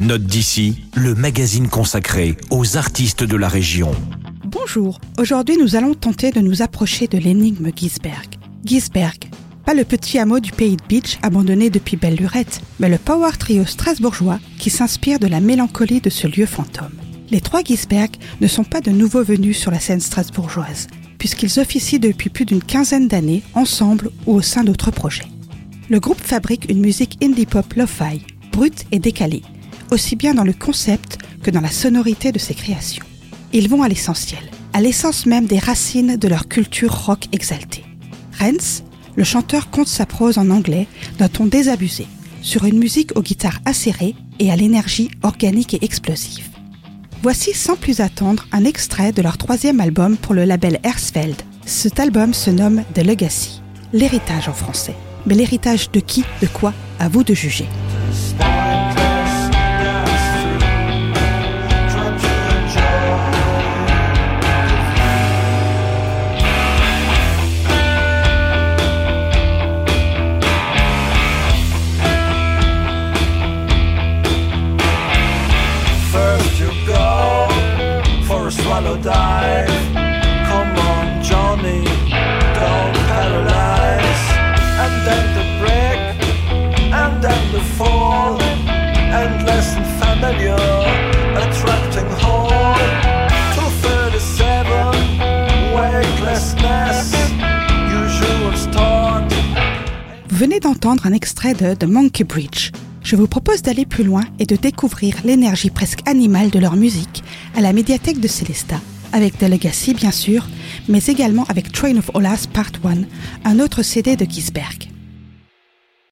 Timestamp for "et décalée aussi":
28.92-30.16